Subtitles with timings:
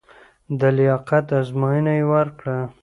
[0.59, 2.57] د لیاقت ازموینه یې ورکړه.